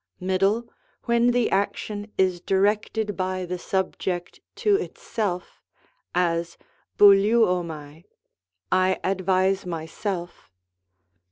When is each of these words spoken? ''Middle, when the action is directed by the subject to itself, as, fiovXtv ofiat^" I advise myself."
''Middle, 0.33 0.67
when 1.03 1.27
the 1.29 1.51
action 1.51 2.11
is 2.17 2.41
directed 2.41 3.15
by 3.15 3.45
the 3.45 3.59
subject 3.59 4.39
to 4.55 4.75
itself, 4.77 5.61
as, 6.15 6.57
fiovXtv 6.97 7.45
ofiat^" 7.45 8.05
I 8.89 8.99
advise 9.03 9.67
myself." 9.67 10.49